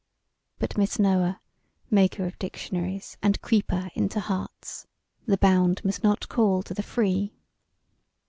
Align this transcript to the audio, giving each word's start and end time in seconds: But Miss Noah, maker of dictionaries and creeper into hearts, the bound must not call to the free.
But 0.57 0.79
Miss 0.79 0.97
Noah, 0.97 1.39
maker 1.91 2.25
of 2.25 2.39
dictionaries 2.39 3.17
and 3.21 3.39
creeper 3.43 3.91
into 3.93 4.19
hearts, 4.19 4.87
the 5.27 5.37
bound 5.37 5.85
must 5.85 6.03
not 6.03 6.27
call 6.27 6.63
to 6.63 6.73
the 6.73 6.81
free. 6.81 7.35